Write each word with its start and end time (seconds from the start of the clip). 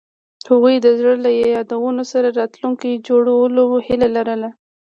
هغوی 0.49 0.75
د 0.79 0.87
زړه 0.99 1.13
له 1.25 1.29
یادونو 1.55 2.03
سره 2.11 2.27
راتلونکی 2.39 3.03
جوړولو 3.07 3.63
هیله 3.87 4.07
لرله. 4.15 4.49